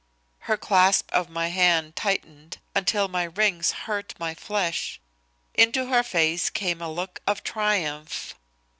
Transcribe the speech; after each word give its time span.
Her 0.49 0.57
clasp 0.57 1.11
of 1.13 1.29
my 1.29 1.49
hand 1.49 1.95
tightened 1.95 2.57
until 2.75 3.07
my 3.07 3.25
rings 3.25 3.69
hurt 3.85 4.15
my 4.19 4.33
flesh. 4.33 4.99
Into 5.53 5.89
her 5.89 6.01
face 6.01 6.49
came 6.49 6.81
a 6.81 6.91
look 6.91 7.19
of 7.27 7.43
triumph. 7.43 8.33